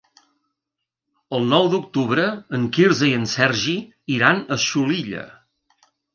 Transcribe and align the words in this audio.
El 1.39 1.45
nou 1.51 1.69
d'octubre 1.73 2.25
en 2.59 2.65
Quirze 2.79 3.11
i 3.11 3.15
en 3.19 3.29
Sergi 3.35 3.77
iran 4.17 4.43
a 4.57 4.61
Xulilla. 4.67 5.25